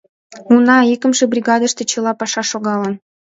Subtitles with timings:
[0.53, 2.93] Уна, икымше бригадыште чыла паша шогалын.